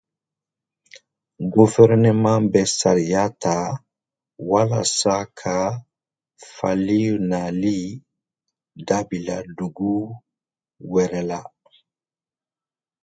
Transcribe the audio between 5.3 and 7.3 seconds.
ka faliw